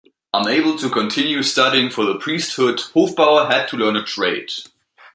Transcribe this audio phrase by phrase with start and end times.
[0.33, 4.49] Unable to continue studying for the priesthood, Hofbauer had to learn a trade.